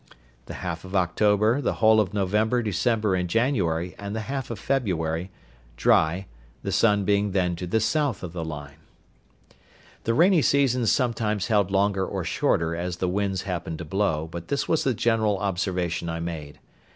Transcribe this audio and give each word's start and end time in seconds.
The 0.47 0.55
half 0.65 0.83
of 0.83 0.95
October, 0.95 1.61
the 1.61 1.75
whole 1.75 1.99
of 2.01 2.11
November, 2.11 2.63
December, 2.63 3.13
and 3.13 3.29
January, 3.29 3.93
and 3.99 4.15
the 4.15 4.21
half 4.21 4.49
of 4.49 4.57
February—dry, 4.57 6.25
the 6.63 6.71
sun 6.71 7.05
being 7.05 7.33
then 7.33 7.55
to 7.57 7.67
the 7.67 7.79
south 7.79 8.23
of 8.23 8.33
the 8.33 8.43
line. 8.43 8.77
The 10.05 10.15
rainy 10.15 10.41
seasons 10.41 10.91
sometimes 10.91 11.49
held 11.49 11.69
longer 11.69 12.03
or 12.03 12.23
shorter 12.23 12.75
as 12.75 12.97
the 12.97 13.07
winds 13.07 13.43
happened 13.43 13.77
to 13.77 13.85
blow, 13.85 14.25
but 14.27 14.47
this 14.47 14.67
was 14.67 14.83
the 14.83 14.95
general 14.95 15.37
observation 15.37 16.09
I 16.09 16.19
made. 16.19 16.57